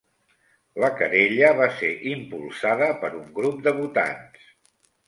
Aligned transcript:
La 0.83 0.89
querella 1.01 1.51
va 1.61 1.67
ser 1.83 1.91
impulsada 2.15 2.89
per 3.05 3.13
un 3.21 3.31
grup 3.41 3.65
de 3.71 3.79
votants 3.85 4.53